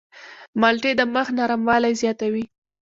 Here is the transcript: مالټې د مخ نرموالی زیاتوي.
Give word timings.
مالټې 0.61 0.91
د 0.99 1.01
مخ 1.13 1.27
نرموالی 1.37 1.93
زیاتوي. 2.01 2.43